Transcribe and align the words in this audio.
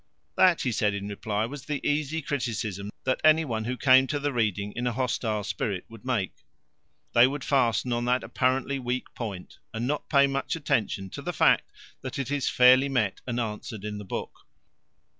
That, 0.35 0.61
he 0.61 0.71
said 0.71 0.95
in 0.95 1.09
reply, 1.09 1.45
was 1.45 1.65
the 1.65 1.79
easy 1.87 2.23
criticism 2.23 2.89
that 3.03 3.21
any 3.23 3.45
one 3.45 3.65
who 3.65 3.77
came 3.77 4.07
to 4.07 4.17
the 4.19 4.33
reading 4.33 4.73
in 4.75 4.87
a 4.87 4.93
hostile 4.93 5.43
spirit 5.43 5.85
would 5.89 6.03
make. 6.03 6.33
They 7.13 7.27
would 7.27 7.43
fasten 7.43 7.93
on 7.93 8.05
that 8.05 8.23
apparently 8.23 8.79
weak 8.79 9.13
point 9.13 9.59
and 9.71 9.85
not 9.85 10.09
pay 10.09 10.25
much 10.25 10.55
attention 10.55 11.11
to 11.11 11.21
the 11.21 11.33
fact 11.33 11.69
that 12.01 12.17
it 12.17 12.31
is 12.31 12.49
fairly 12.49 12.89
met 12.89 13.21
and 13.27 13.39
answered 13.39 13.85
in 13.85 13.99
the 13.99 14.03
book. 14.03 14.47